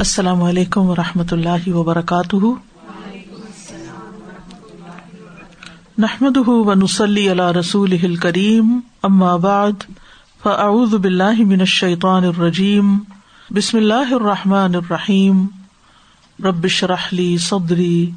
[0.00, 2.36] السلام علیکم و رحمۃ اللہ وبرکاتہ۔
[5.98, 8.80] نحمد ونسلی علی رسول کریم
[9.38, 9.72] بعد،
[10.42, 12.98] فاعوذ باللہ من الشیطان الرجیم،
[13.50, 15.46] بسم اللہ الرحمٰن الرحیم۔
[16.44, 18.10] ربش رحلی صدری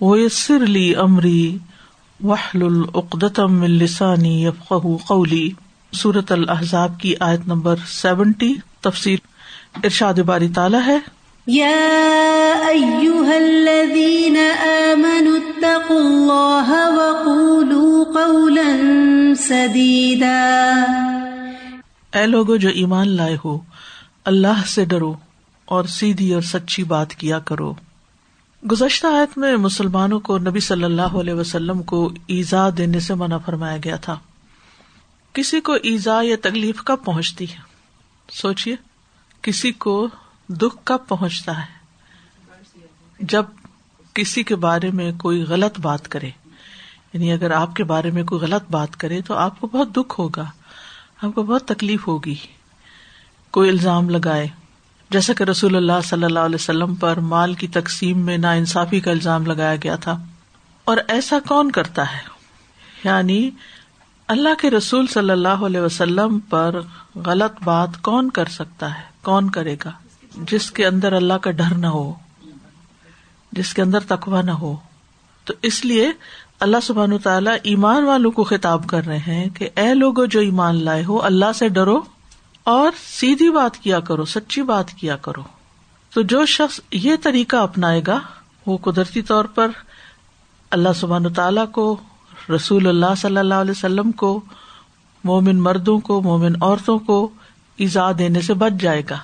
[0.00, 1.58] ویسر علی عمری
[2.24, 4.72] وحل العقدم السانی یفق
[5.06, 5.50] قولی۔
[5.92, 9.18] صورت الحضاب کی آیت نمبر سیونٹی تفصیل
[9.84, 11.15] ارشاد باری تعالیٰ ہے۔
[22.14, 23.58] اے لوگو جو ایمان لائے ہو،
[24.24, 25.14] اللہ سے ڈرو
[25.64, 27.74] اور سیدھی اور سچی بات کیا کرو۔
[28.70, 33.38] گزشتہ آیت میں مسلمانوں کو نبی صلی اللہ علیہ وسلم کو ایزا دینے سے منع
[33.38, 34.18] فرمایا گیا تھا۔
[35.32, 37.58] کسی کو ایزا یا تکلیف کب پہنچتی ہے؟
[38.32, 38.76] سوچیے
[39.42, 40.08] کسی کو
[40.48, 41.76] دکھ کب پہنچتا ہے؟
[43.20, 43.44] جب
[44.14, 46.30] کسی کے بارے میں کوئی غلط بات کرے
[47.12, 50.20] یعنی اگر آپ کے بارے میں کوئی غلط بات کرے تو آپ کو بہت دکھ
[50.20, 50.44] ہوگا
[51.22, 52.34] آپ کو بہت تکلیف ہوگی۔
[53.50, 54.48] کوئی الزام لگائے،
[55.10, 59.00] جیسا کہ رسول اللہ صلی اللہ علیہ وسلم پر مال کی تقسیم میں نا انصافی
[59.00, 60.24] کا الزام لگایا گیا تھا۔
[60.84, 62.18] اور ایسا کون کرتا ہے؟
[63.04, 63.50] یعنی
[64.26, 66.80] اللہ کے رسول صلی اللہ علیہ وسلم پر
[67.14, 69.90] غلط بات کون کر سکتا ہے؟ کون کرے گا؟
[70.36, 72.14] جس کے اندر اللہ کا ڈر نہ ہو،
[73.52, 74.76] جس کے اندر تقوا نہ ہو،
[75.44, 76.12] تو اس لیے
[76.60, 80.84] اللہ سبحان تعالیٰ ایمان والوں کو خطاب کر رہے ہیں کہ اے لوگ جو ایمان
[80.84, 82.00] لائے ہو، اللہ سے ڈرو
[82.64, 85.42] اور سیدھی بات کیا کرو، سچی بات کیا کرو۔
[86.14, 88.18] تو جو شخص یہ طریقہ اپنائے گا،
[88.66, 89.68] وہ قدرتی طور پر
[90.70, 91.96] اللہ سبحان تعالیٰ کو،
[92.54, 94.40] رسول اللہ صلی اللہ علیہ وسلم کو،
[95.24, 97.28] مومن مردوں کو، مومن عورتوں کو
[97.76, 99.18] ایزا دینے سے بچ جائے گا۔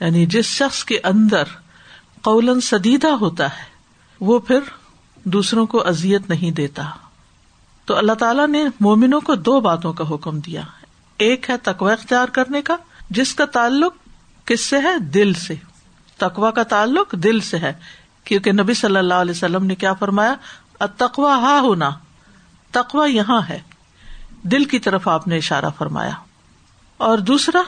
[0.00, 1.42] یعنی جس شخص کے اندر
[2.22, 3.64] قولن سدیدہ ہوتا ہے،
[4.20, 4.60] وہ پھر
[5.24, 6.82] دوسروں کو ازیت نہیں دیتا۔
[7.84, 10.62] تو اللہ تعالیٰ نے مومنوں کو دو باتوں کا حکم دیا۔
[11.18, 12.76] ایک ہے تقوا اختیار کرنے کا،
[13.10, 13.94] جس کا تعلق
[14.44, 15.54] کس سے ہے؟ دل سے۔
[16.16, 17.72] تقوا کا تعلق دل سے ہے۔
[18.24, 20.34] کیونکہ نبی صلی اللہ علیہ وسلم نے کیا فرمایا؟
[20.96, 21.90] تقوا ہا ہونا۔
[22.70, 23.58] تقوا یہاں ہے۔
[24.42, 26.12] دل کی طرف آپ نے اشارہ فرمایا۔
[26.96, 27.62] اور دوسرا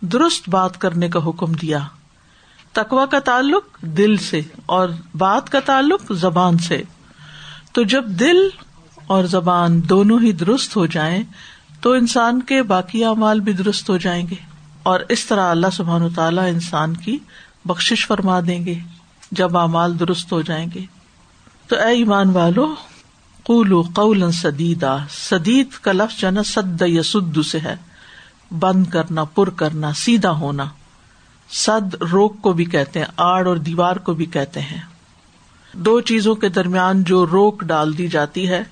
[0.00, 1.78] درست بات کرنے کا حکم دیا۔
[2.72, 6.82] تقوا کا تعلق دل سے اور بات کا تعلق زبان سے۔
[7.72, 8.36] تو جب دل
[9.06, 11.22] اور زبان دونوں ہی درست ہو جائیں،
[11.80, 14.34] تو انسان کے باقی اعمال بھی درست ہو جائیں گے۔
[14.82, 17.18] اور اس طرح اللہ سبحان و تعالیٰ انسان کی
[17.64, 18.78] بخش فرما دیں گے
[19.30, 20.84] جب اعمال درست ہو جائیں گے۔
[21.68, 22.74] تو اے ایمان والو
[23.42, 27.76] قولو قول سدیدا۔ سدید کا لفظ جو نا، سد یا سد سے ہے۔
[28.50, 30.64] بند کرنا، پر کرنا، سیدھا ہونا۔
[31.50, 34.80] سد، روک کو بھی کہتے ہیں، آڑ اور دیوار کو بھی کہتے ہیں۔
[35.72, 38.62] دو چیزوں کے درمیان جو روک ڈال دی جاتی ہے،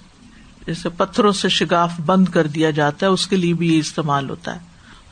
[0.66, 4.30] جیسے پتھروں سے شگاف بند کر دیا جاتا ہے، اس کے لیے بھی یہ استعمال
[4.30, 4.60] ہوتا ہے۔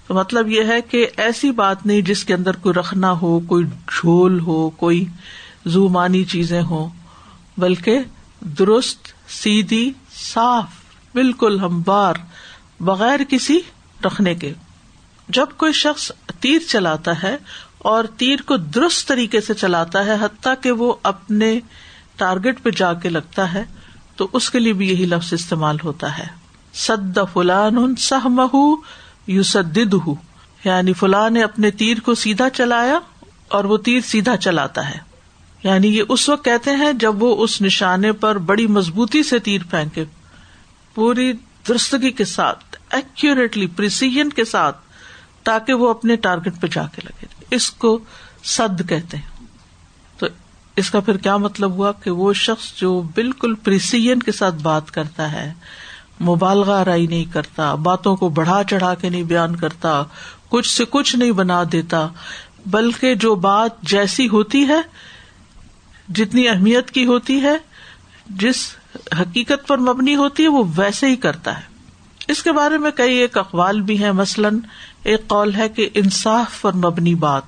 [0.06, 3.64] تو مطلب یہ ہے کہ ایسی بات نہیں جس کے اندر کوئی رکھنا ہو، کوئی
[3.66, 5.04] جھول ہو، کوئی
[5.66, 6.88] زومانی چیزیں ہو
[7.58, 7.98] بلکہ
[8.41, 8.98] درست،
[9.28, 9.92] سیدھی،
[10.34, 10.66] صاف،
[11.14, 12.14] بالکل ہموار،
[12.81, 13.58] بغیر کسی
[14.04, 14.53] رکھنے کے۔
[15.28, 17.37] جب کوئی شخص تیر چلاتا ہے
[17.78, 21.60] اور تیر کو درست طریقے سے چلاتا ہے، حتیٰ کہ وہ اپنے
[22.16, 23.64] ٹارگیٹ پہ جا کے لگتا ہے،
[24.16, 26.44] تو اس کے لیے بھی یہی لفظ استعمال ہوتا ہے۔
[26.75, 28.76] سد فلان سہ مہ
[29.26, 29.78] یو سد
[30.64, 32.98] یعنی فلاں نے اپنے تیر کو سیدھا چلایا
[33.48, 34.98] اور وہ تیر سیدھا چلاتا ہے۔
[35.62, 39.60] یعنی یہ اس وقت کہتے ہیں جب وہ اس نشانے پر بڑی مضبوطی سے تیر
[39.70, 40.04] پھینکے۔
[40.94, 41.32] پوری
[41.69, 44.77] درستگی کے ساتھ۔ ایکوریٹلی پرسیجن کے ساتھ
[45.43, 47.99] تاکہ وہ اپنے ٹارگیٹ پہ جا کے لگے۔ اس کو
[48.44, 49.47] سد کہتے ہیں۔
[50.19, 50.27] تو
[50.77, 54.91] اس کا پھر کیا مطلب ہوا کہ وہ شخص جو بالکل پرسیجن کے ساتھ بات
[54.91, 55.53] کرتا ہے،
[56.21, 60.03] مبالغہ رائی نہیں کرتا، باتوں کو بڑھا چڑھا کے نہیں بیان کرتا،
[60.49, 62.09] کچھ سے کچھ نہیں بنا دیتا،
[62.66, 64.81] بلکہ جو بات جیسی ہوتی ہے،
[66.08, 67.56] جتنی اہمیت کی ہوتی ہے،
[68.26, 68.76] جس
[69.20, 71.74] حقیقت پر مبنی ہوتی ہے، وہ ویسے ہی کرتا ہے۔
[72.29, 74.59] اس کے بارے میں کئی ایک اقوال بھی ہیں۔ مثلاً
[75.05, 77.43] ایک قول ہے کہ انصاف پر مبنی بات۔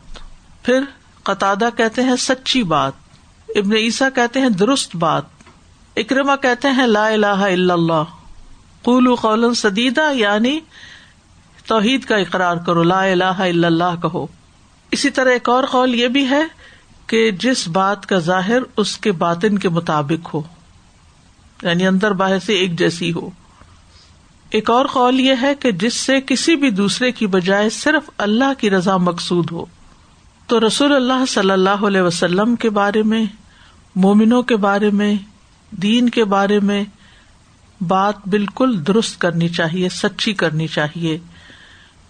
[0.63, 0.81] پھر
[1.23, 2.93] قطع کہتے ہیں سچی بات۔
[3.49, 5.23] ابن عیسیٰ کہتے ہیں درست بات۔
[5.97, 8.03] اکرما کہتے ہیں لا الہ الا اللہ۔
[8.83, 10.61] قول قول سدیدہ یعنی
[11.67, 14.27] توحید کا اقرار کرو، لا الہ الا اللہ کہو۔
[14.91, 16.43] اسی طرح ایک اور قول یہ بھی ہے
[17.07, 20.43] کہ جس بات کا ظاہر اس کے باطن کے مطابق ہو
[21.63, 23.31] یعنی اندر باہر سے ایک جیسی ہو۔
[24.57, 28.53] ایک اور قول یہ ہے کہ جس سے کسی بھی دوسرے کی بجائے صرف اللہ
[28.59, 29.65] کی رضا مقصود ہو۔
[30.47, 33.25] تو رسول اللہ صلی اللہ علیہ وسلم کے بارے میں،
[33.97, 35.15] مومنوں کے بارے میں،
[35.71, 36.85] دین کے بارے میں
[37.81, 41.19] بات بالکل درست کرنی چاہیے، سچی کرنی چاہیے۔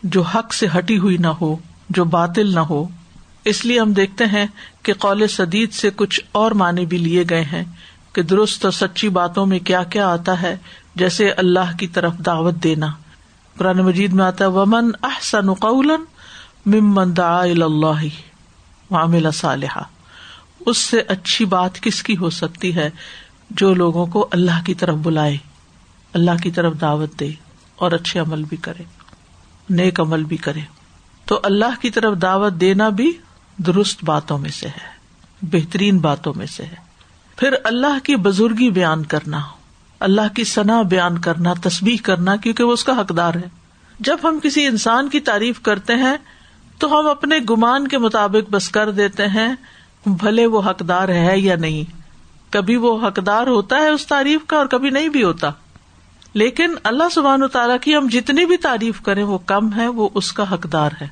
[0.03, 1.57] جو حق سے ہٹی ہوئی نہ ہو،
[1.91, 2.89] جو باطل نہ ہو۔
[3.45, 4.47] اس لیے ہم دیکھتے ہیں
[4.83, 7.65] کہ قول سدید سے کچھ اور معنی بھی لیے گئے ہیں
[8.13, 10.57] کہ درست اور سچی باتوں میں کیا کیا آتا ہے۔
[10.97, 12.87] جیسے اللہ کی طرف دعوت دینا۔
[13.59, 15.97] قرآن مجید میں آتا ہے، ومن احسن قولا
[16.67, 18.05] ممن دعا اللہ
[18.91, 19.83] معاملہ صالحہ
[20.67, 22.91] اس سے اچھی بات کس کی ہو سکتی ہے
[23.51, 25.37] جو لوگوں کو اللہ کی طرف بلائے،
[26.13, 27.31] اللہ کی طرف دعوت دے
[27.77, 28.83] اور اچھے عمل بھی کرے،
[29.71, 30.61] نیک عمل بھی کرے۔
[31.25, 33.13] تو اللہ کی طرف دعوت دینا بھی
[33.57, 34.97] درست باتوں میں سے ہے،
[35.43, 36.77] بہترین باتوں میں سے ہے۔
[37.37, 39.41] پھر اللہ کی بزرگی بیان کرنا۔
[40.01, 43.49] اللہ کی سنا بیان کرنا تصبیح کرنا، کیونکہ وہ اس کا حقدار ہے۔
[44.01, 46.17] جب ہم کسی انسان کی تعریف کرتے ہیں،
[46.79, 49.55] تو ہم اپنے گمان کے مطابق بس کر دیتے ہیں،
[50.07, 51.97] بھلے وہ حقدار ہے یا نہیں۔
[52.53, 55.51] کبھی وہ حقدار ہوتا ہے اس تعریف کا اور کبھی نہیں بھی ہوتا۔
[56.35, 60.09] لیکن اللہ سبحان و تعالیٰ کی ہم جتنی بھی تعریف کریں، وہ کم ہے، وہ
[60.15, 61.09] اس کا حقدار ہے۔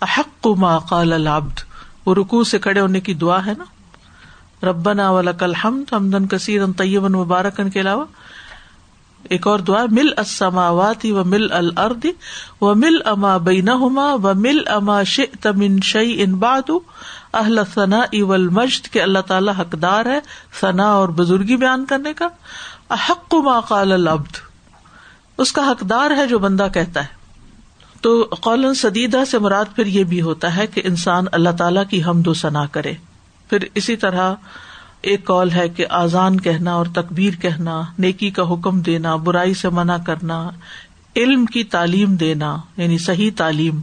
[0.00, 1.58] احق ما قال العبد۔
[2.06, 3.64] وہ رکو سے کھڑے ہونے کی دعا ہے نا۔
[4.64, 8.04] ربنا ولک الحمد حمدن کثیر طیبا مبارکن کے علاوہ۔
[9.24, 12.06] ایک اور دعا، مل السماوات و مل الارض
[12.60, 16.70] و مل اما بینہما و مل اما شئت من شیء بعد۔
[17.34, 20.20] اہل ثناء والمجد کے اللہ تعالی حقدار ہے
[20.60, 22.28] ثنا اور بزرگی بیان کرنے کا۔
[22.90, 24.36] احق ما قال العبد،
[25.38, 27.24] اس کا حقدار ہے جو بندہ کہتا ہے۔
[28.00, 32.02] تو قول سدیدہ سے مراد پھر یہ بھی ہوتا ہے کہ انسان اللہ تعالی کی
[32.02, 32.92] حمد و ثنا کرے۔
[33.54, 34.34] پھر اسی طرح
[35.00, 39.68] ایک کال ہے کہ آزان کہنا اور تقبیر کہنا، نیکی کا حکم دینا، برائی سے
[39.68, 40.50] منع کرنا،
[41.16, 43.80] علم کی تعلیم دینا یعنی صحیح تعلیم،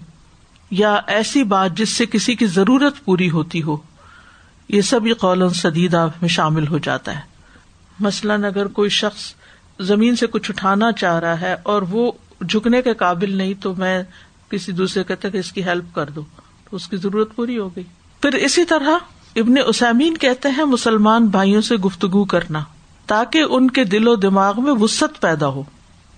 [0.72, 3.78] یا ایسی بات جس سے کسی کی ضرورت پوری ہوتی ہو،
[4.70, 7.22] یہ سب یہ قول سدیدہ میں شامل ہو جاتا ہے۔
[8.00, 9.34] مثلاً اگر کوئی شخص
[9.80, 14.04] زمین سے کچھ اٹھانا چاہ رہا ہے اور وہ جھکنے کے قابل نہیں، تو میں
[14.50, 16.22] کسی دوسرے کہتے کہ اس کی ہیلپ کر دو،
[16.70, 17.84] تو اس کی ضرورت پوری ہو گئی۔
[18.22, 18.98] پھر اسی طرح
[19.36, 22.60] ابن اسامین کہتے ہیں مسلمان بھائیوں سے گفتگو کرنا،
[23.06, 25.64] تاکہ ان کے دل و دماغ میں وسط پیدا ہو۔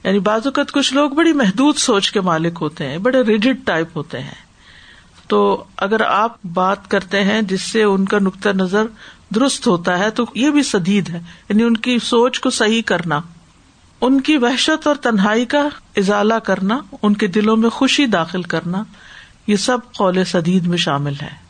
[0.04, 3.98] یعنی بعض اوقات کچھ لوگ بڑی محدود سوچ کے مالک ہوتے ہیں، بڑے ریجڈ ٹائپ
[3.98, 4.44] ہوتے ہیں۔
[5.28, 8.86] تو اگر آپ بات کرتے ہیں جس سے ان کا نقطۂ نظر
[9.36, 11.20] درست ہوتا ہے، تو یہ بھی سدید ہے۔
[11.50, 13.20] یعنی ان کی سوچ کو صحیح کرنا،
[14.02, 15.68] ان کی وحشت اور تنہائی کا
[15.98, 18.84] ازالہ کرنا، ان کے دلوں میں خوشی داخل کرنا،
[19.48, 21.43] یہ سب قول سدید میں شامل ہے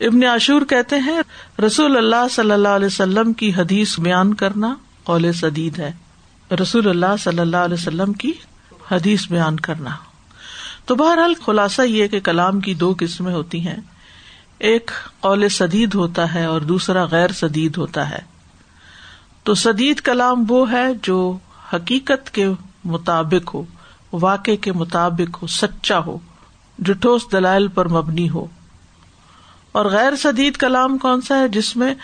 [0.00, 1.20] ابن عاشور کہتے ہیں،
[1.66, 4.74] رسول اللہ صلی اللہ علیہ وسلم کی حدیث بیان کرنا
[5.04, 5.92] قول سدید ہے۔
[6.62, 8.32] رسول اللہ صلی اللہ علیہ وسلم کی
[8.90, 9.90] حدیث بیان کرنا۔
[10.84, 13.76] تو بہرحال خلاصہ یہ کہ کلام کی دو قسمیں ہوتی ہیں۔
[14.58, 18.18] ایک قول سدید ہوتا ہے اور دوسرا غیر سدید ہوتا ہے۔
[19.42, 21.36] تو سدید کلام وہ ہے جو
[21.74, 22.48] حقیقت کے
[22.84, 23.62] مطابق ہو
[24.12, 26.18] واقع کے مطابق ہو، سچا ہو،
[26.78, 28.46] جو ٹھوس دلائل پر مبنی ہو۔
[29.74, 31.94] اور غیر سدید کلام کون سا ہے جس میں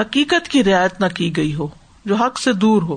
[0.00, 1.66] حقیقت کی رعایت نہ کی گئی ہو،
[2.04, 2.96] جو حق سے دور ہو،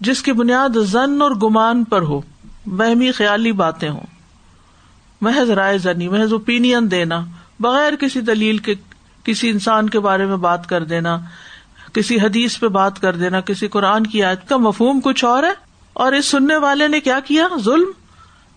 [0.00, 2.20] جس کی بنیاد زن اور گمان پر ہو
[2.66, 4.06] بہمی خیالی باتیں ہوں۔
[5.20, 7.24] محض رائے زنی، محض اوپین دینا،
[7.60, 8.74] بغیر کسی دلیل کے،
[9.24, 11.18] کسی انسان کے بارے میں بات کر دینا،
[11.92, 15.52] کسی حدیث پہ بات کر دینا، کسی قرآن کی آیت کا مفہوم کچھ اور ہے؟
[15.92, 17.90] اور اس سننے والے نے کیا کیا؟ ظلم؟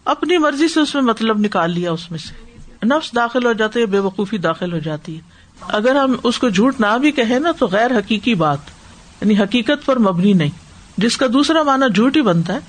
[0.06, 2.49] اپنی مرضی سے اس میں مطلب نکال لیا اس میں سے۔
[2.86, 5.22] نفس داخل ہو جاتا ہے بے وقوفی داخل ہو جاتی ہے۔
[5.68, 8.58] اگر ہم اس کو جھوٹ نہ بھی کہیں نا تو غیر حقیقی بات
[9.22, 10.50] یعنی حقیقت پر مبنی نہیں۔
[10.98, 12.60] جس کا دوسرا معنی جھوٹ ہی بنتا ہے۔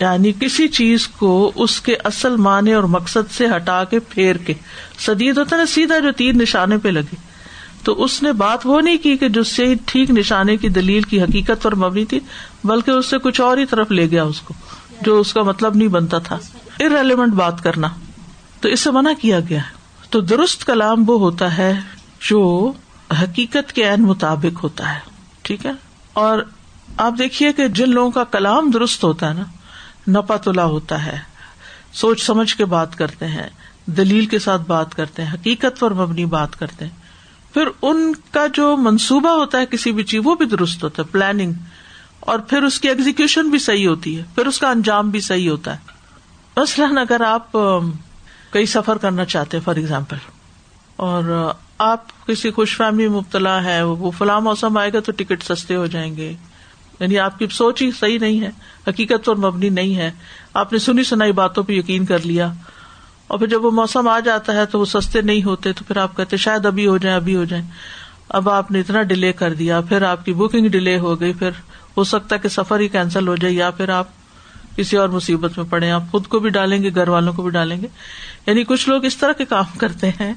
[0.00, 4.54] یعنی کسی چیز کو اس کے اصل معنی اور مقصد سے ہٹا کے پھیر کے۔
[4.98, 7.14] سدید ہوتا نا، سیدھا جو تیر نشانے پہ لگے۔
[7.84, 11.22] تو اس نے بات وہ نہیں کی کہ جو سے ٹھیک نشانے کی دلیل کی
[11.22, 12.20] حقیقت پر مبنی تھی،
[12.64, 14.54] بلکہ اس سے کچھ اور ہی طرف لے گیا اس کو،
[15.02, 16.38] جو اس کا مطلب نہیں بنتا تھا۔
[16.80, 17.88] ارریلیونٹ بات کرنا۔
[18.60, 19.60] تو اس سے منع کیا گیا
[20.10, 21.80] تو درست کلام وہ ہوتا ہے
[22.28, 22.72] جو
[23.22, 25.00] حقیقت کے عین مطابق ہوتا ہے۔
[25.42, 25.72] ٹھیک ہے؟
[26.12, 26.38] اور
[26.96, 29.44] آپ دیکھیے کہ جن لوگوں کا کلام درست ہوتا ہے نا،
[30.10, 31.18] نپا تلا ہوتا ہے۔
[31.92, 33.48] سوچ سمجھ کے بات کرتے ہیں،
[33.86, 37.00] دلیل کے ساتھ بات کرتے ہیں، حقیقت پر مبنی بات کرتے ہیں۔
[37.54, 41.08] پھر ان کا جو منصوبہ ہوتا ہے کسی بھی چیز، وہ بھی درست ہوتا ہے
[41.12, 41.52] پلاننگ
[42.20, 45.50] اور پھر اس کی ایگزیکشن بھی صحیح ہوتی ہے، پھر اس کا انجام بھی صحیح
[45.50, 45.78] ہوتا ہے۔
[46.56, 47.58] مثلاً اگر آپ
[48.50, 50.16] کئی سفر کرنا چاہتے ہیں فار ایگزامپل
[50.96, 55.76] اور آپ کسی خوش فہمی مبتلا ہے، وہ فلاں موسم آئے گا تو ٹکٹ سستے
[55.76, 56.32] ہو جائیں گے۔
[57.00, 58.50] یعنی آپ کی سوچ ہی صحیح نہیں ہے،
[58.88, 60.10] حقیقت اور مبنی نہیں ہے۔
[60.54, 62.52] آپ نے سنی سنائی باتوں پہ یقین کر لیا۔
[63.26, 65.96] اور پھر جب وہ موسم آ جاتا ہے تو وہ سستے نہیں ہوتے، تو پھر
[65.96, 67.64] آپ کہتے شاید ابھی ہو جائیں، ابھی ہو جائیں۔
[68.28, 71.50] اب آپ نے اتنا ڈیلے کر دیا، پھر آپ کی بکنگ ڈیلے ہو گئی، پھر
[71.96, 74.06] ہو سکتا ہے کہ سفر ہی کینسل ہو جائے، یا پھر آپ
[74.76, 77.50] کسی اور مصیبت میں پڑے آپ خود کو بھی ڈالیں گے، گھر والوں کو بھی
[77.50, 77.86] ڈالیں گے۔
[78.46, 80.34] یعنی کچھ لوگ اس طرح کے کام کرتے ہیں۔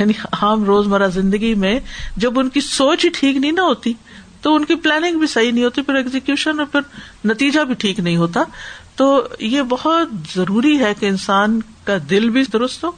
[0.00, 1.80] یعنی عام روز مرہ زندگی میں
[2.16, 3.92] جب ان کی سوچ ہی ٹھیک نہیں نہ ہوتی،
[4.40, 6.80] تو ان کی پلاننگ بھی صحیح نہیں ہوتی، پھر ایگزیکشن اور پھر
[7.24, 8.42] نتیجہ بھی ٹھیک نہیں ہوتا۔
[8.96, 12.90] تو یہ بہت ضروری ہے کہ انسان کا دل بھی درست ہو۔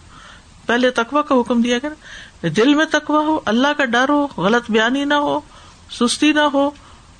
[0.67, 4.71] پہلے تقوا کا حکم دیا گیا دل میں تقوا ہو، اللہ کا ڈر ہو، غلط
[4.71, 5.41] بیانی نہ ہو،
[5.91, 6.71] سستی نہ ہو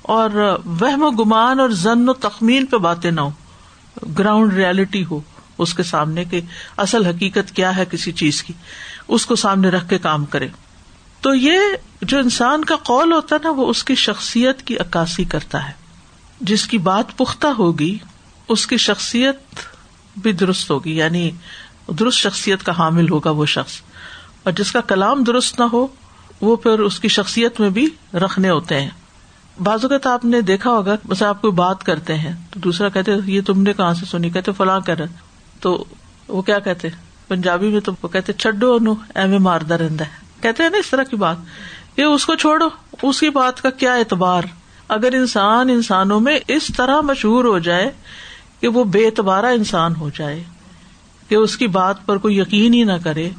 [0.01, 0.29] اور
[0.65, 3.29] وہم و گمان اور زن و تخمین پہ باتیں نہ ہو
[4.19, 5.19] گراؤنڈ ریالٹی ہو
[5.57, 6.41] اس کے سامنے کہ
[6.77, 8.53] اصل حقیقت کیا ہے کسی چیز کی،
[9.07, 10.47] اس کو سامنے رکھ کے کام کرے۔
[11.21, 11.59] تو یہ
[12.01, 15.73] جو انسان کا قول ہوتا ہے نا، وہ اس کی شخصیت کی عکاسی کرتا ہے۔
[16.41, 17.97] جس کی بات پختہ ہوگی،
[18.47, 19.35] اس کی شخصیت
[20.17, 21.31] بھی درست ہوگی یعنی
[21.99, 23.81] درست شخصیت کا حامل ہوگا وہ شخص۔
[24.43, 25.87] اور جس کا کلام درست نہ ہو،
[26.41, 28.89] وہ پھر اس کی شخصیت میں بھی رکھنے ہوتے ہیں۔
[29.63, 33.11] بعض اوقات آپ نے دیکھا ہوگا بس آپ کوئی بات کرتے ہیں، تو دوسرا کہتے
[33.25, 34.95] یہ تم نے کہاں سے سنی؟ کہتے فلاں کر
[35.59, 35.85] تو
[36.27, 36.87] وہ کیا کہتے؟
[37.27, 40.89] پنجابی میں تو وہ کہتے چڈو نو ایم ماردہ رہتا ہے۔ کہتے ہیں نا، اس
[40.89, 41.35] طرح کی بات۔
[41.97, 42.67] یہ اس کو چھوڑو۔
[43.03, 44.43] اس کی بات کا کیا اعتبار؟
[44.87, 47.91] اگر انسان انسانوں میں اس طرح مشہور ہو جائے
[48.61, 50.43] کہ وہ بے اعتبارہ انسان ہو جائے،
[51.27, 53.29] کہ اس کی بات پر کوئی یقین ہی نہ کرے،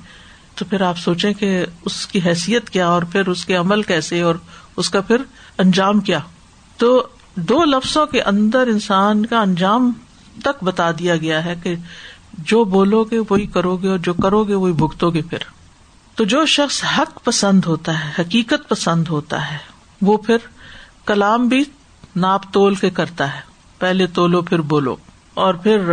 [0.54, 4.20] تو پھر آپ سوچیں کہ اس کی حیثیت کیا اور پھر اس کے عمل کیسے
[4.20, 4.34] اور
[4.78, 5.16] اس کا پھر
[5.58, 6.18] انجام کیا؟
[6.76, 9.92] تو دو لفظوں کے اندر انسان کا انجام
[10.42, 11.76] تک بتا دیا گیا ہے کہ
[12.32, 15.38] جو بولو گے وہی کرو گے اور جو کرو گے وہی بھگتو گے پھر۔
[16.14, 19.58] تو جو شخص حق پسند ہوتا ہے، حقیقت پسند ہوتا ہے،
[20.02, 20.36] وہ پھر
[21.06, 21.64] کلام بھی
[22.16, 23.40] ناپ تول کے کرتا ہے۔
[23.78, 24.96] پہلے تولو، پھر بولو۔
[25.34, 25.92] اور پھر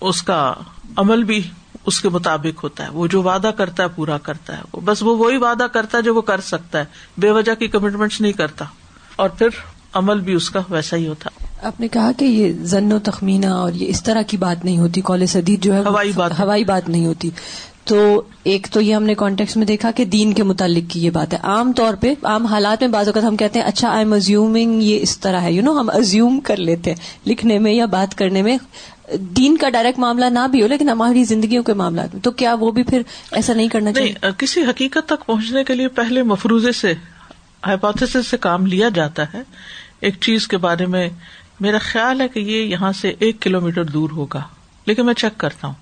[0.00, 0.54] اس کا
[0.96, 1.50] عمل بھی
[1.86, 5.16] اس کے مطابق ہوتا ہے۔ وہ جو وعدہ کرتا ہے پورا کرتا ہے۔ بس وہ
[5.16, 6.84] وہی وعدہ کرتا ہے جو وہ کر سکتا ہے۔
[7.18, 8.64] بے وجہ کی کمٹمنٹ نہیں کرتا۔
[9.16, 9.48] اور پھر
[9.92, 11.30] عمل بھی اس کا ویسا ہی ہوتا۔
[11.62, 14.78] آپ نے کہا کہ یہ زن و تخمینہ اور یہ اس طرح کی بات نہیں
[14.78, 17.30] ہوتی۔ کالج حدید جو ہے ہوائی بات۔ ہوائی بات نہیں ہوتی۔
[17.88, 21.10] تو ایک تو یہ ہم نے کانٹیکس میں دیکھا کہ دین کے متعلق کی یہ
[21.10, 23.98] بات ہے۔ عام طور پہ عام حالات میں بعض اوقات ہم کہتے ہیں اچھا آئی
[23.98, 27.72] ایم ازیومنگ یہ اس طرح ہے۔ یو نو ہم ازیوم کر لیتے ہیں لکھنے میں
[27.72, 28.58] یا بات کرنے میں۔
[29.14, 32.54] دین کا ڈائریکٹ معاملہ نہ بھی ہو لیکن ہماری زندگیوں کے معاملات میں۔ تو کیا
[32.54, 33.02] وہ بھی پھر
[33.32, 36.94] ایسا نہیں کرنا چاہیے؟ کسی حقیقت تک پہنچنے کے لیے پہلے مفروضے سے
[37.66, 39.42] ہائپوتھس سے کام لیا جاتا ہے۔
[40.00, 41.08] ایک چیز کے بارے میں
[41.60, 44.42] میرا خیال ہے کہ یہ یہاں سے ایک کلو میٹر دور ہوگا۔
[44.86, 45.74] لیکن میں چیک کرتا ہوں۔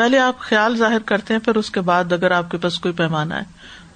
[0.00, 2.94] پہلے آپ خیال ظاہر کرتے ہیں، پھر اس کے بعد اگر آپ کے پاس کوئی
[2.94, 3.40] پیمانہ ہے،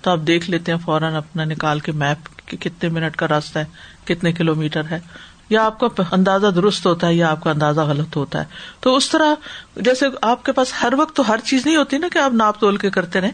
[0.02, 3.58] تو آپ دیکھ لیتے ہیں فوراً اپنا نکال کے میپ کہ کتنے منٹ کا راستہ
[3.58, 3.64] ہے،
[4.04, 5.00] کتنے کلو میٹر ہے۔
[5.48, 8.44] یا آپ کا اندازہ درست ہوتا ہے یا آپ کا اندازہ غلط ہوتا ہے۔
[8.80, 9.34] تو اس طرح
[9.76, 12.60] جیسے آپ کے پاس ہر وقت تو ہر چیز نہیں ہوتی نا کہ آپ ناپ
[12.60, 13.30] تول کے کرتے رہے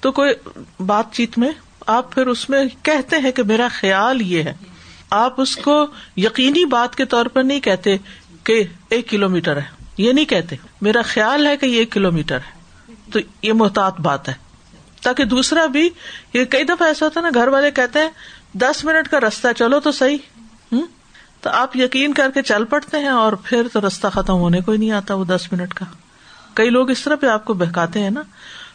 [0.00, 0.34] تو کوئی
[0.86, 1.50] بات چیت میں
[1.86, 4.54] آپ پھر اس میں کہتے ہیں کہ میرا خیال یہ ہے۔
[5.10, 5.86] آپ اس کو
[6.16, 7.96] یقینی بات کے طور پر نہیں کہتے
[8.44, 12.12] کہ ایک کلو میٹر ہے۔ یہ نہیں کہتے، میرا خیال ہے کہ یہ ایک کلو
[12.12, 12.60] میٹر ہے۔
[13.12, 14.34] تو یہ محتاط بات ہے۔
[15.02, 15.88] تاکہ دوسرا بھی،
[16.34, 18.10] یہ کئی دفعہ ایسا ہوتا ہے نا، گھر والے کہتے ہیں،
[18.54, 20.18] دس منٹ کا رستہ چلو تو صحیح۔
[20.72, 20.86] ہوں
[21.40, 24.72] تو آپ یقین کر کے چل پڑتے ہیں اور پھر تو رستہ ختم ہونے کو
[24.72, 25.84] ہی نہیں آتا وہ دس منٹ کا۔
[26.54, 28.22] کئی لوگ اس طرح پہ آپ کو بہکاتے ہیں نا۔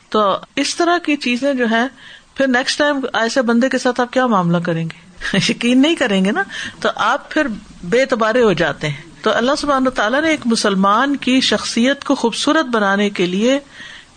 [0.09, 1.87] تو اس طرح کی چیزیں جو ہے
[2.35, 6.25] پھر نیکسٹ ٹائم ایسے بندے کے ساتھ آپ کیا معاملہ کریں گے؟ یقین نہیں کریں
[6.25, 6.43] گے نا۔
[6.79, 7.47] تو آپ پھر
[7.83, 12.15] بے تبارے ہو جاتے ہیں۔ تو اللہ سبحانہ تعالیٰ نے ایک مسلمان کی شخصیت کو
[12.15, 13.59] خوبصورت بنانے کے لیے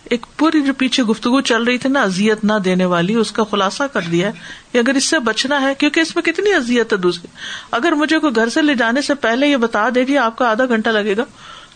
[0.03, 3.43] ایک پوری جو پیچھے گفتگو چل رہی تھی نا ازیت نہ دینے والی، اس کا
[3.51, 4.31] خلاصہ کر دیا
[4.71, 7.27] کہ اگر اس سے بچنا ہے، کیونکہ اس میں کتنی ازیت ہے دوسری۔
[7.71, 10.49] اگر مجھے کوئی گھر سے لے جانے سے پہلے یہ بتا دے گی آپ کا
[10.49, 11.23] آدھا گھنٹہ لگے گا،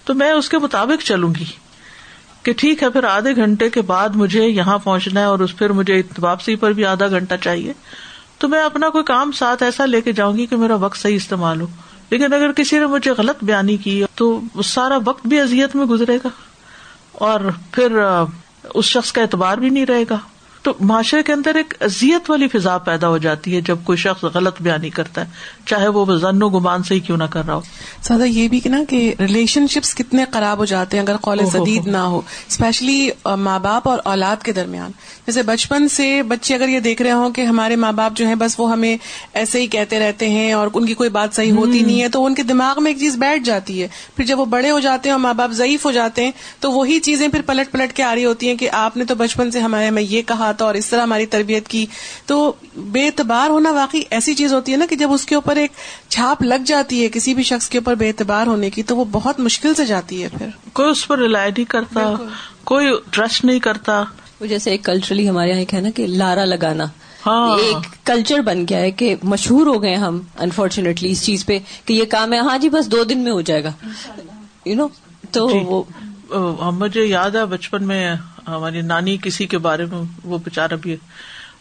[0.06, 1.46] تو میں اس کے مطابق چلوں گی۔
[2.44, 5.70] کہ ٹھیک ہے، پھر آدھے گھنٹے کے بعد مجھے یہاں پہنچنا ہے اور اس پھر
[5.70, 7.74] مجھے واپسی پر بھی آدھا گھنٹہ چاہیے۔
[8.38, 11.16] تو میں اپنا کوئی کام ساتھ ایسا لے کے جاؤں گی کہ میرا وقت صحیح
[11.16, 11.68] استعمال ہو۔
[12.14, 16.18] لیکن اگر کسی نے مجھے غلط بیانی کی تو سارا وقت بھی ازیت میں گزرے
[16.18, 16.30] گا
[17.12, 17.40] اور
[17.72, 17.98] پھر
[18.74, 20.18] اس شخص کا اعتبار بھی نہیں رہے گا۔
[20.62, 24.24] تو معاشرے کے اندر ایک ازیت والی فضا پیدا ہو جاتی ہے جب کوئی شخص
[24.24, 25.26] غلط بیانی کرتا ہے۔
[25.66, 27.62] چاہے وہ زن و گمان سے ہی کیوں نہ کر رہا ہو۔
[28.02, 31.54] سادہ یہ بھی کہ نا کہ ریلیشن شپس کتنے خراب ہو جاتے ہیں اگر کالج
[31.54, 32.18] جدید نہ ہو
[32.50, 34.92] اسپیشلی ماں باپ اور اولاد کے درمیان۔
[35.28, 38.36] جیسے بچپن سے بچے اگر یہ دیکھ رہے ہوں کہ ہمارے ماں باپ جو ہے
[38.36, 38.98] بس وہ ہمیں
[39.34, 42.26] ایسے ہی کہتے رہتے ہیں اور ان کی کوئی بات صحیح ہوتی نہیں ہے تو
[42.26, 45.10] ان کے دماغ میں ایک چیز بیٹھ جاتی ہے۔ پھر جب وہ بڑے ہو جاتے
[45.10, 48.04] ہیں اور ماں باپ ضعیف ہو جاتے ہیں تو وہی چیزیں پھر پلٹ پلٹ کے
[48.04, 50.66] آ رہی ہوتی ہیں کہ آپ نے تو بچپن سے ہمارے میں یہ کہا تھا
[50.66, 51.86] اور اس طرح ہماری تربیت کی۔
[52.26, 55.53] تو بے اعتبار ہونا واقعی ایسی چیز ہوتی ہے نا کہ جب اس کے اوپر
[55.58, 55.72] ایک
[56.10, 59.06] چھاپ لگ جاتی ہے کسی بھی شخص کے اوپر بے اعتبار ہونے کی تو وہ
[59.12, 62.14] بہت مشکل سے جاتی ہے پھر۔ کوئی اس پر رلائی نہیں کرتا
[62.64, 64.04] کوئی ٹرسٹ نہیں کرتا۔
[64.42, 66.86] وہ جیسے ایک کلچرلی ہمارے یہاں ایک ہے نا کہ لارا لگانا۔
[67.26, 71.60] ہاں۔ ایک کلچر بن گیا ہے کہ مشہور ہو گئے ہم انفارچونیٹلی اس چیز پہ
[71.86, 73.72] کہ یہ کام ہے۔ ہاں جی بس دو دن میں ہو جائے گا۔
[74.66, 74.88] یو نو
[75.32, 75.84] تو جی۔ وہ
[76.62, 78.16] ہم مجھے یاد ہے بچپن میں
[78.48, 80.96] ہماری نانی کسی کے بارے میں وہ بےچارا بھی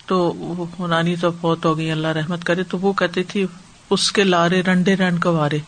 [0.06, 3.46] تو وہ نانی تو بہت ہو گئی اللہ رحمت کرے۔ تو وہ کہتی تھی
[3.92, 5.58] اس کے لارے رنڈے رنڈ کوارے۔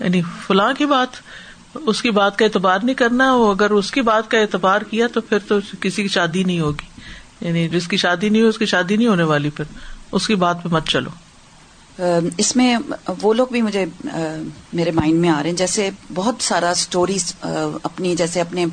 [0.00, 1.08] یعنی فلاں کی بات،
[1.86, 5.06] اس کی بات کا اعتبار نہیں کرنا، وہ اگر اس کی بات کا اعتبار کیا
[5.06, 7.00] تو پھر تو کسی کی شادی نہیں ہوگی۔
[7.40, 9.64] یعنی جس کی شادی نہیں ہو اس کی شادی نہیں ہونے والی، پھر
[10.12, 11.10] اس کی بات پہ مت چلو۔
[12.36, 12.76] اس میں
[13.22, 13.84] وہ لوگ بھی مجھے
[14.72, 17.34] میرے مائنڈ میں آ رہے ہیں۔ جیسے بہت سارا اسٹوریز
[17.82, 18.66] اپنی جیسے اپنے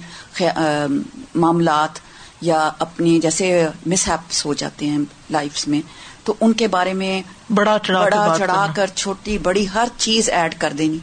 [1.36, 2.00] معاملات
[2.42, 5.00] یا اپنی جیسے مس ہیپس ہو جاتے ہیں
[5.30, 5.82] لائف میں۔
[6.24, 7.22] تو ان کے بارے میں
[7.54, 10.98] بڑا چڑھا بڑا چڑھا کر چھوٹی بڑی ہر چیز ایڈ کر دینی۔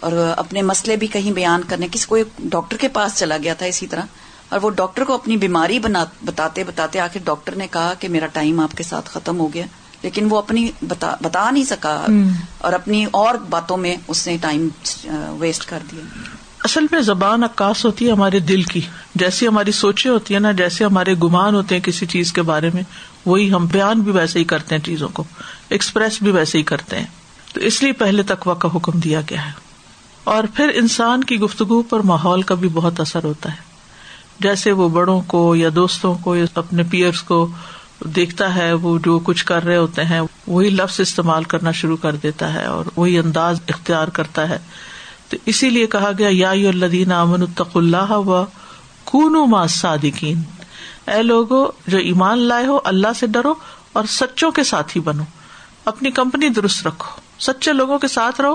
[0.00, 3.66] اور اپنے مسئلے بھی کہیں بیان کرنے۔ کسی کوئی ڈاکٹر کے پاس چلا گیا تھا
[3.66, 4.02] اسی طرح۔
[4.48, 5.78] اور وہ ڈاکٹر کو اپنی بیماری
[6.24, 9.66] بتاتے بتاتے آخر ڈاکٹر نے کہا کہ میرا ٹائم آپ کے ساتھ ختم ہو گیا۔
[10.02, 12.06] لیکن وہ اپنی بتا, بتا نہیں سکا۔
[12.58, 14.68] اور اپنی اور باتوں میں اس نے ٹائم
[15.38, 16.00] ویسٹ کر دیا۔
[16.64, 18.80] اصل میں زبان عکاس ہوتی ہے ہمارے دل کی۔
[19.22, 22.70] جیسی ہماری سوچیں ہوتی ہیں نا، جیسے ہمارے گمان ہوتے ہیں کسی چیز کے بارے
[22.74, 22.82] میں،
[23.26, 25.24] وہی ہم بیان بھی ویسے ہی کرتے ہیں چیزوں کو
[25.68, 27.06] ایکسپریس بھی ویسے ہی کرتے ہیں۔
[27.54, 29.50] تو اس لیے پہلے تقوا کا حکم دیا گیا ہے۔
[30.24, 33.56] اور پھر انسان کی گفتگو پر ماحول کا بھی بہت اثر ہوتا ہے۔
[34.40, 37.48] جیسے وہ بڑوں کو یا دوستوں کو یا اپنے پیئرس کو
[38.00, 42.14] دیکھتا ہے، وہ جو کچھ کر رہے ہوتے ہیں، وہی لفظ استعمال کرنا شروع کر
[42.14, 44.58] دیتا ہے اور وہی انداز اختیار کرتا ہے۔
[45.28, 48.44] تو اسی لیے کہا گیا، یا الدین امن الطق اللہ و
[49.12, 50.42] کون ما صادقین
[51.06, 53.54] اے لوگو، جو ایمان لائے ہو، اللہ سے ڈرو
[53.92, 55.22] اور سچوں کے ساتھ ہی بنو۔
[55.84, 58.54] اپنی کمپنی درست رکھو۔ سچے لوگوں کے ساتھ رہو،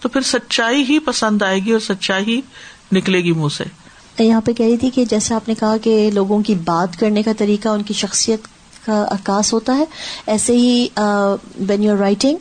[0.00, 2.40] تو پھر سچائی ہی پسند آئے گی اور سچائی ہی
[2.92, 3.64] نکلے گی منہ سے۔
[4.24, 7.22] یہاں پہ کہہ رہی تھی کہ جیسے آپ نے کہا کہ لوگوں کی بات کرنے
[7.22, 8.40] کا طریقہ، ان کی شخصیت
[8.86, 9.84] کا عکاس ہوتا ہے۔
[10.26, 10.86] ایسے ہی
[11.68, 12.36] وین یو رائٹنگ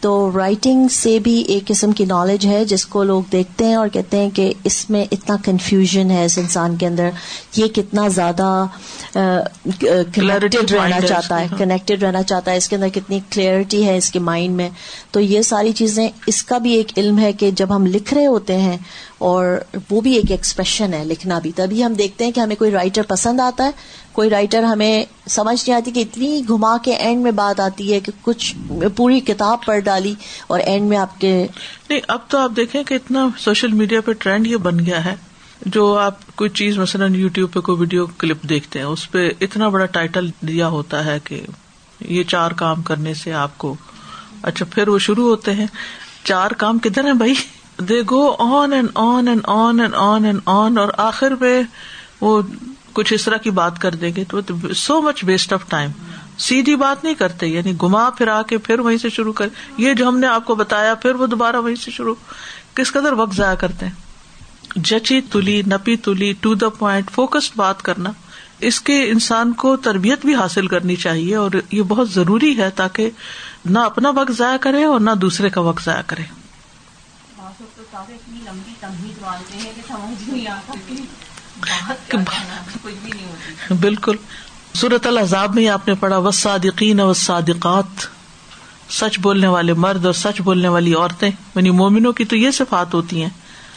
[0.00, 3.88] تو رائٹنگ سے بھی ایک قسم کی نالج ہے جس کو لوگ دیکھتے ہیں اور
[3.88, 7.08] کہتے ہیں کہ اس میں اتنا کنفیوژن ہے اس انسان کے اندر۔
[7.56, 8.66] یہ کتنا زیادہ
[9.12, 14.10] کنیکٹڈ رہنا چاہتا ہے کنیکٹڈ رہنا چاہتا ہے۔ اس کے اندر کتنی کلیئرٹی ہے اس
[14.10, 14.68] کے مائنڈ میں۔
[15.10, 18.26] تو یہ ساری چیزیں اس کا بھی ایک علم ہے کہ جب ہم لکھ رہے
[18.26, 18.76] ہوتے ہیں
[19.18, 19.44] اور
[19.90, 23.02] وہ بھی ایک ایکسپریشن ہے لکھنا بھی۔ تبھی ہم دیکھتے ہیں کہ ہمیں کوئی رائٹر
[23.02, 23.70] پسند آتا ہے
[24.16, 28.00] کوئی رائٹر ہمیں سمجھ نہیں آتی کہ اتنی گھما کے اینڈ میں بات آتی ہے
[28.00, 28.54] کہ کچھ
[28.96, 30.14] پوری کتاب پڑھ ڈالی
[30.46, 31.34] اور اینڈ میں آپ کے
[31.88, 35.14] نہیں، اب تو آپ دیکھیں کہ اتنا سوشل میڈیا پہ ٹرینڈ یہ بن گیا ہے
[35.66, 39.28] جو آپ کوئی چیز مثلاً یو ٹیوب پہ کوئی ویڈیو کلپ دیکھتے ہیں، اس پہ
[39.40, 41.40] اتنا بڑا ٹائٹل دیا ہوتا ہے کہ
[42.00, 43.74] یہ چار کام کرنے سے آپ کو
[44.42, 45.66] اچھا پھر وہ شروع ہوتے ہیں،
[46.24, 47.34] چار کام کدھر ہیں بھائی؟
[47.88, 51.60] They go on and on and on and on and on اور آخر میں
[52.20, 52.40] وہ
[52.96, 54.40] کچھ اس طرح کی بات کر دیں گے تو
[54.76, 55.90] so much waste of time
[56.38, 60.08] سیدھی بات نہیں کرتے یعنی گما پھرا کے پھر وہیں سے شروع کر، یہ جو
[60.08, 62.14] ہم نے آپ کو بتایا پھر وہ دوبارہ وہیں سے شروع.
[62.74, 63.92] کس قدر وقت ضائع کرتے ہیں؟
[64.76, 68.10] جچی تلی، نپی تلی ٹو دا پوائنٹ فوکسڈ بات کرنا.
[68.60, 73.10] اس کے انسان کو تربیت بھی حاصل کرنی چاہیے اور یہ بہت ضروری ہے تاکہ
[73.64, 76.24] نہ اپنا وقت ضائع کرے اور نہ دوسرے کا وقت ضائع کرے۔
[83.80, 84.16] بالکل۔
[84.74, 88.06] صورت الحضاب میں آپ نے پڑھا و صادقین و صادقات
[88.92, 92.94] سچ بولنے والے مرد اور سچ بولنے والی عورتیں یعنی مومنوں کی تو یہ صفات
[92.94, 93.30] ہوتی ہیں۔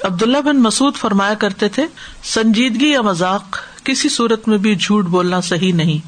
[0.04, 1.86] عبداللہ بن مسعود فرمایا کرتے تھے،
[2.24, 6.08] سنجیدگی یا مذاق، کسی صورت میں بھی جھوٹ بولنا صحیح نہیں۔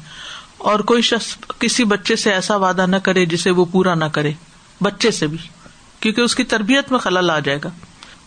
[0.58, 4.32] اور کوئی شخص کسی بچے سے ایسا وعدہ نہ کرے جسے وہ پورا نہ کرے،
[4.80, 5.38] بچے سے بھی،
[6.00, 7.68] کیونکہ اس کی تربیت میں خلل آ جائے گا۔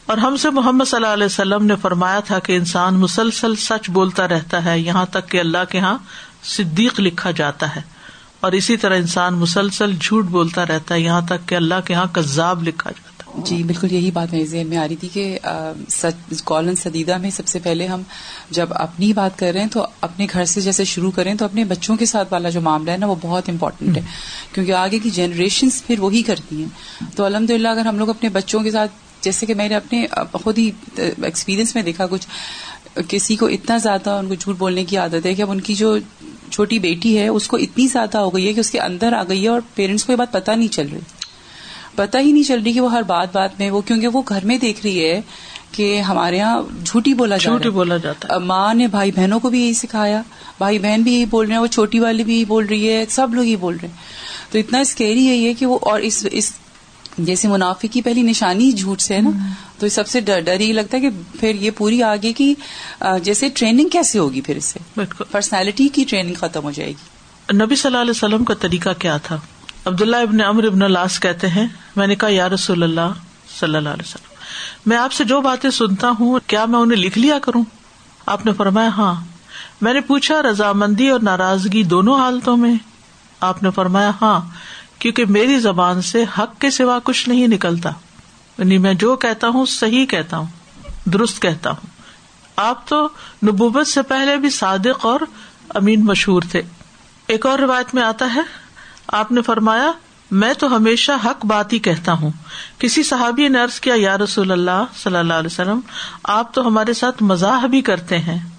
[0.05, 3.89] اور ہم سے محمد صلی اللہ علیہ وسلم نے فرمایا تھا کہ انسان مسلسل سچ
[3.89, 5.97] بولتا رہتا ہے یہاں تک کہ اللہ کے یہاں
[6.43, 7.81] صدیق لکھا جاتا ہے۔
[8.39, 12.05] اور اسی طرح انسان مسلسل جھوٹ بولتا رہتا ہے یہاں تک کہ اللہ کے یہاں
[12.11, 15.39] کذاب لکھا جاتا ہے۔ جی بالکل یہی بات میرے ذہن میں آ رہی تھی کہ
[16.45, 18.01] کالن سدیدہ میں سب سے پہلے ہم
[18.49, 21.63] جب اپنی بات کر رہے ہیں تو اپنے گھر سے جیسے شروع کریں تو اپنے
[21.63, 24.01] بچوں کے ساتھ والا جو معاملہ ہے نا وہ بہت امپورٹنٹ ہے۔
[24.53, 26.69] کیونکہ آگے کی جنریشن پھر وہی کرتی ہیں۔
[27.15, 28.91] تو الحمد للہ اگر ہم لوگ اپنے بچوں کے ساتھ
[29.25, 32.27] جیسے کہ میں نے اپنے خود ہی ایکسپیرئنس میں دیکھا کچھ
[33.07, 35.75] کسی کو اتنا زیادہ ان کو جھوٹ بولنے کی عادت ہے کہ اب ان کی
[35.75, 35.97] جو
[36.49, 39.23] چھوٹی بیٹی ہے اس کو اتنی زیادہ ہو گئی ہے کہ اس کے اندر آ
[39.23, 40.99] گئی ہے اور پیرنٹس کو یہ بات پتا نہیں چل رہی۔
[41.95, 44.45] پتا ہی نہیں چل رہی کہ وہ ہر بات بات میں وہ کیونکہ وہ گھر
[44.45, 45.21] میں دیکھ رہی ہے
[45.71, 49.73] کہ ہمارے یہاں جھوٹی بولا جھوٹی بولا جاتا ماں نے بھائی بہنوں کو بھی یہی
[49.73, 50.21] سکھایا
[50.57, 53.03] بھائی بہن بھی یہی بول رہے ہیں وہ چھوٹی والی بھی یہی بول رہی ہے
[53.09, 53.95] سب لوگ یہی بول رہے ہیں۔
[54.51, 56.53] تو اتنا اسکیری ہے یہ کہ وہ اور اس
[57.17, 59.29] جیسے منافع کی پہلی نشانی جھوٹ سے ہے نا
[59.79, 62.53] تو سب سے ڈر یہ لگتا ہے کہ پھر یہ پوری آگے کی
[63.23, 64.79] جیسے ٹریننگ کیسے ہوگی پھر اس سے؟
[65.31, 69.17] پرسنالٹی کی ٹریننگ ختم ہو جائے گی۔ نبی صلی اللہ علیہ وسلم کا طریقہ کیا
[69.17, 69.37] تھا؟
[69.85, 73.11] عبداللہ ابن امر ابن اللہ کہتے ہیں میں نے کہا یا رسول اللہ
[73.59, 74.33] صلی اللہ علیہ وسلم
[74.85, 77.63] میں آپ سے جو باتیں سنتا ہوں کیا میں انہیں لکھ لیا کروں؟
[78.25, 79.13] آپ نے فرمایا ہاں۔
[79.81, 82.73] میں نے پوچھا رضامندی اور ناراضگی دونوں حالتوں میں؟
[83.39, 84.39] آپ نے فرمایا ہاں۔
[85.05, 87.89] کیونکہ میری زبان سے حق کے سوا کچھ نہیں نکلتا۔
[88.57, 90.45] یعنی میں جو کہتا ہوں، صحیح کہتا ہوں،
[91.05, 91.87] درست کہتا ہوں۔
[92.55, 93.09] آپ تو
[93.45, 95.19] نبوبت سے پہلے بھی صادق اور
[95.69, 96.61] امین مشہور تھے۔
[97.27, 98.41] ایک اور روایت میں آتا ہے،
[99.07, 99.91] آپ نے فرمایا،
[100.31, 102.31] میں تو ہمیشہ حق بات ہی کہتا ہوں۔
[102.79, 105.79] کسی صحابی نے ارض کیا، یا رسول اللہ صلی اللہ علیہ وسلم،
[106.23, 108.49] آپ تو ہمارے ساتھ مزاح بھی کرتے ہیں۔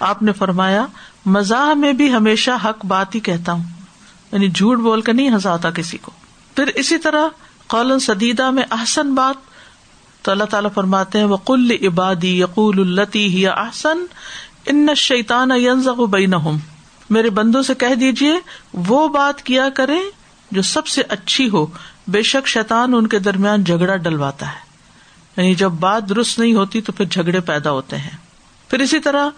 [0.00, 0.86] آپ نے فرمایا،
[1.26, 3.81] مزاح میں بھی ہمیشہ حق بات ہی کہتا ہوں۔
[4.32, 6.10] یعنی جھوٹ بول کر نہیں ہنساتا کسی کو۔
[6.56, 7.28] پھر اسی طرح
[7.66, 9.52] قول سدیدہ میں احسن بات
[10.24, 13.98] تو اللہ تعالیٰ فرماتے ہیں، وقل عبادی یقول التی ہی احسن
[14.66, 15.50] ان شیطان
[16.10, 16.34] بین
[17.10, 18.34] میرے بندوں سے کہہ دیجیے
[18.72, 19.98] وہ بات کیا کرے
[20.50, 21.66] جو سب سے اچھی ہو۔
[22.06, 24.72] بے شک شیطان ان کے درمیان جھگڑا ڈلواتا ہے۔
[25.36, 28.16] یعنی جب بات درست نہیں ہوتی تو پھر جھگڑے پیدا ہوتے ہیں۔
[28.68, 29.28] پھر اسی طرح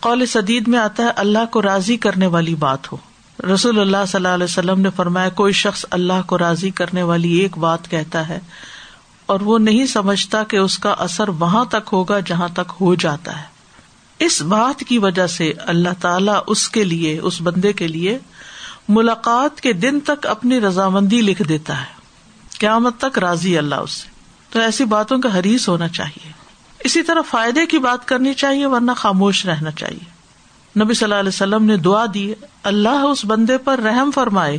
[0.00, 2.96] قول سدید میں آتا ہے، اللہ کو راضی کرنے والی بات ہو۔
[3.54, 7.32] رسول اللہ صلی اللہ علیہ وسلم نے فرمایا، کوئی شخص اللہ کو راضی کرنے والی
[7.32, 8.40] ایک بات کہتا ہے
[9.26, 13.38] اور وہ نہیں سمجھتا کہ اس کا اثر وہاں تک ہوگا جہاں تک ہو جاتا
[13.38, 13.44] ہے۔
[14.18, 18.18] اس بات کی وجہ سے اللہ تعالی اس کے لیے، اس بندے کے لیے
[18.88, 22.00] ملاقات کے دن تک اپنی رضامندی لکھ دیتا ہے۔
[22.58, 24.08] قیامت تک راضی اللہ اس سے۔
[24.50, 26.32] تو ایسی باتوں کا حریث ہونا چاہیے۔
[26.84, 30.19] اسی طرح فائدے کی بات کرنی چاہیے، ورنہ خاموش رہنا چاہیے۔
[30.78, 34.58] نبی صلی اللہ علیہ وسلم نے دعا دی، اللہ اس بندے پر رحم فرمائے۔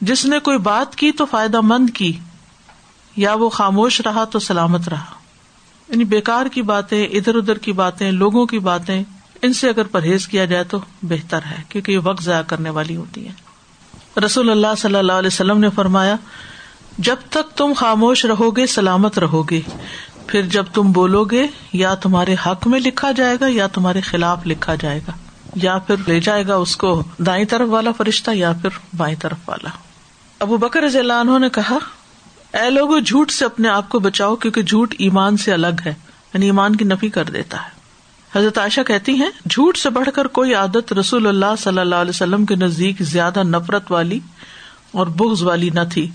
[0.00, 2.12] جس نے کوئی بات کی تو فائدہ مند کی،
[3.16, 5.04] یا وہ خاموش رہا تو سلامت رہا۔
[5.88, 9.02] یعنی بیکار کی باتیں، ادھر ادھر کی باتیں، لوگوں کی باتیں،
[9.42, 12.96] ان سے اگر پرہیز کیا جائے تو بہتر ہے، کیونکہ یہ وقت ضائع کرنے والی
[12.96, 13.32] ہوتی ہے
[14.20, 16.16] رسول اللہ صلی اللہ علیہ وسلم نے فرمایا،
[16.98, 19.60] جب تک تم خاموش رہو گے سلامت رہو گے
[20.26, 24.46] پھر جب تم بولو گے یا تمہارے حق میں لکھا جائے گا، یا تمہارے خلاف
[24.46, 25.12] لکھا جائے گا۔
[25.54, 29.48] یا پھر لے جائے گا اس کو دائیں طرف والا فرشتہ یا پھر بائیں طرف
[29.48, 29.70] والا۔
[30.38, 31.78] ابو بکر رضی اللہ عنہ نے کہا،
[32.52, 35.94] اے لوگ جھوٹ سے اپنے آپ کو بچاؤ کیونکہ جھوٹ ایمان سے الگ ہے
[36.34, 37.74] یعنی ایمان کی نفی کر دیتا ہے۔
[38.38, 42.10] حضرت عائشہ کہتی ہیں، جھوٹ سے بڑھ کر کوئی عادت رسول اللہ صلی اللہ علیہ
[42.10, 44.20] وسلم کے نزدیک زیادہ نفرت والی
[44.92, 46.10] اور بغض والی نہ تھی۔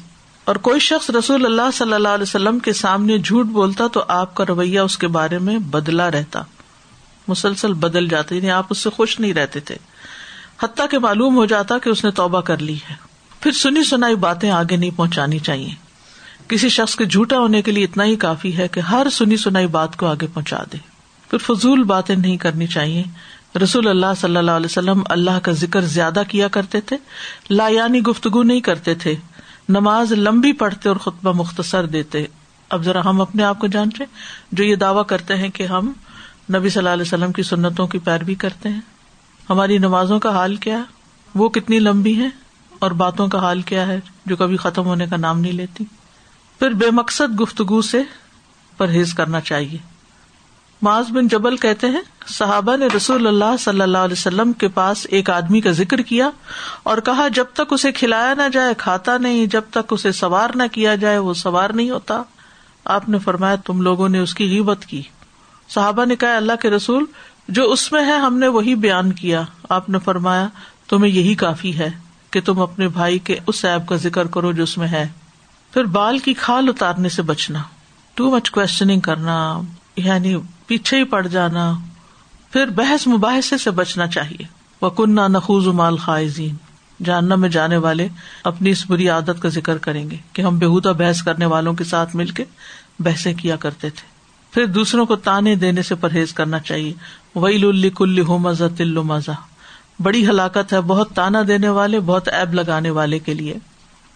[0.46, 4.36] اور کوئی شخص رسول اللہ صلی اللہ علیہ وسلم کے سامنے جھوٹ بولتا تو آپ
[4.36, 6.42] کا رویہ اس کے بارے میں بدلا رہتا۔
[7.30, 9.76] مسلسل بدل جاتے یعنی آپ اس سے خوش نہیں رہتے تھے۔
[10.64, 12.96] حتیٰ کہ معلوم ہو جاتا کہ اس نے توبہ کر لی ہے۔
[13.40, 15.70] پھر سنی سنائی باتیں آگے نہیں پہنچانی چاہیے۔
[16.48, 19.68] کسی شخص کے جھوٹا ہونے کے لیے اتنا ہی کافی ہے کہ ہر سنی سنائی
[19.68, 20.78] بات کو آگے پہنچا دے۔
[21.30, 23.04] پھر فضول باتیں نہیں کرنی چاہیے۔
[23.64, 26.98] رسول اللہ صلی اللہ علیہ وسلم اللہ کا ذکر زیادہ کیا کرتے تھے،
[27.50, 29.16] لا یعنی گفتگو نہیں کرتے تھے۔
[29.70, 32.26] نماز لمبی پڑھتے اور خطبہ مختصر دیتے۔
[32.70, 34.04] اب ذرا ہم اپنے آپ کو جانتے
[34.52, 35.92] جو یہ دعوی کرتے ہیں کہ ہم
[36.56, 38.82] نبی صلی اللہ علیہ وسلم کی سنتوں کی پیروی کرتے ہیں۔
[39.50, 40.84] ہماری نمازوں کا حال کیا
[41.36, 42.30] وہ کتنی لمبی ہے
[42.80, 45.84] اور باتوں کا حال کیا ہے جو کبھی ختم ہونے کا نام نہیں لیتی؟
[46.60, 48.02] پھر بے مقصد گفتگو سے
[48.78, 49.78] پرہیز کرنا چاہیے۔
[50.82, 55.08] معاذ بن جبل کہتے ہیں، صحابہ نے رسول اللہ صلی اللہ علیہ وسلم کے پاس
[55.10, 56.30] ایک آدمی کا ذکر کیا
[56.84, 60.64] اور کہا، جب تک اسے کھلایا نہ جائے، کھاتا نہیں، جب تک اسے سوار نہ
[60.72, 62.22] کیا جائے، وہ سوار نہیں ہوتا۔
[62.86, 65.02] آپ نے فرمایا، تم لوگوں نے اس کی غیبت کی۔
[65.70, 67.06] صحابہ نے کہا، اللہ کے رسول،
[67.48, 70.48] جو اس میں ہے، ہم نے وہی بیان کیا۔ آپ نے فرمایا،
[70.90, 71.90] تمہیں یہی کافی ہے
[72.32, 75.08] کہ تم اپنے بھائی کے اس ایپ کا ذکر کرو جو اس میں ہے۔
[75.74, 77.62] پھر بال کی کھال اتارنے سے بچنا
[78.14, 79.62] ٹو مچ کوشچنگ کرنا
[79.96, 80.36] یعنی
[80.68, 81.74] پیچھے ہی پڑ جانا۔
[82.52, 84.44] پھر بحث مباحثے سے بچنا چاہیے۔
[84.82, 86.56] وہ کنہ نخوز مال خائزین
[87.06, 88.08] جاننا میں جانے والے
[88.44, 91.84] اپنی اس بری عادت کا ذکر کریں گے کہ ہم بےحدہ بحث کرنے والوں کے
[91.84, 92.44] ساتھ مل کے
[93.00, 94.19] بحثیں کیا کرتے تھے۔
[94.52, 96.94] پھر دوسروں کو تانے دینے سے پرہیز کرنا چاہیے۔
[97.36, 99.32] وہی کل ہو مزہ تل مزہ
[100.02, 103.58] بڑی ہلاکت ہے، بہت تانا دینے والے، بہت ایب لگانے والے کے لیے۔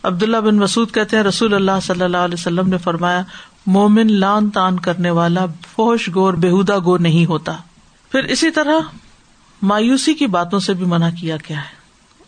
[0.03, 3.21] عبداللہ بن مسعد کہتے ہیں، رسول اللہ صلی اللہ علیہ وسلم نے فرمایا،
[3.65, 7.53] مومن لان تان کرنے والا فوش گور بےحدا گور نہیں ہوتا۔
[8.11, 8.79] پھر اسی طرح
[9.61, 11.75] مایوسی کی باتوں سے بھی منع کیا گیا ہے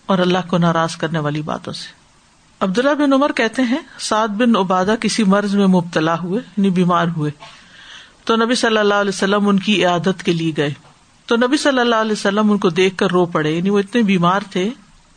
[0.05, 1.93] اور اللہ کو ناراض کرنے والی باتوں سے۔
[2.59, 7.07] عبداللہ بن عمر کہتے ہیں، سعد بن عبادہ کسی مرض میں مبتلا ہوئے یعنی بیمار
[7.17, 7.31] ہوئے۔
[8.25, 10.73] تو نبی صلی اللہ علیہ وسلم ان کی عادت کے لیے گئے۔
[11.25, 14.01] تو نبی صلی اللہ علیہ وسلم ان کو دیکھ کر رو پڑے یعنی وہ اتنے
[14.01, 14.69] بیمار تھے،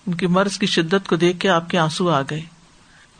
[0.07, 2.43] ان کی مرض کی شدت کو دیکھ کے آپ کے آنسو آ گئے۔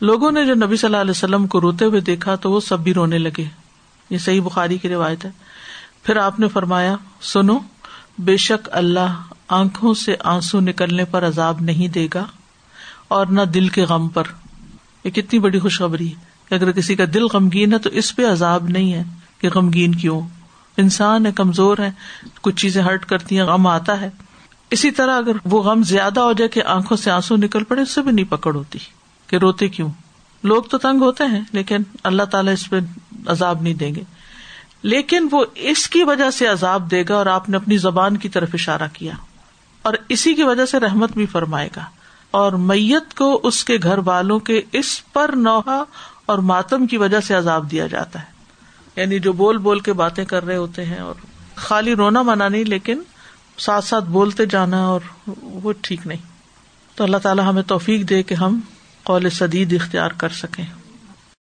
[0.01, 2.79] لوگوں نے جو نبی صلی اللہ علیہ وسلم کو روتے ہوئے دیکھا تو وہ سب
[2.79, 3.43] بھی رونے لگے۔
[4.09, 5.31] یہ صحیح بخاری کی روایت ہے۔
[6.03, 7.59] پھر آپ نے فرمایا، سنو،
[8.17, 12.25] بے شک اللہ آنکھوں سے آنسو نکلنے پر عذاب نہیں دے گا
[13.07, 14.23] اور نہ دل کے غم پر۔
[15.03, 18.25] یہ کتنی بڑی خوشخبری ہے۔ کہ اگر کسی کا دل غمگین ہے تو اس پہ
[18.25, 19.03] عذاب نہیں ہے۔
[19.39, 20.21] کہ غمگین کیوں؟
[20.77, 21.91] انسان ہے، کمزور ہے،
[22.41, 24.09] کچھ چیزیں ہرٹ کرتی ہیں، غم آتا ہے۔
[24.71, 27.91] اسی طرح اگر وہ غم زیادہ ہو جائے کہ آنکھوں سے آنسو نکل پڑے، اس
[27.91, 28.79] سے بھی نہیں پکڑ ہوتی
[29.27, 29.89] کہ روتے کیوں؟
[30.43, 32.79] لوگ تو تنگ ہوتے ہیں، لیکن اللہ تعالیٰ اس پہ
[33.27, 34.03] عذاب نہیں دیں گے۔
[34.81, 38.29] لیکن وہ اس کی وجہ سے عذاب دے گا اور آپ نے اپنی زبان کی
[38.29, 39.13] طرف اشارہ کیا۔
[39.81, 41.85] اور اسی کی وجہ سے رحمت بھی فرمائے گا۔
[42.31, 45.83] اور میت کو اس کے گھر والوں کے اس پر نوحا
[46.25, 48.38] اور ماتم کی وجہ سے عذاب دیا جاتا ہے۔
[48.99, 51.13] یعنی جو بول بول کے باتیں کر رہے ہوتے ہیں اور
[51.55, 53.01] خالی رونا منع نہیں، لیکن
[53.57, 54.99] ساتھ ساتھ بولتے جانا اور
[55.39, 56.21] وہ ٹھیک نہیں۔
[56.95, 58.59] تو اللہ تعالیٰ ہمیں توفیق دے کہ ہم
[59.03, 60.65] قول سدید اختیار کر سکیں۔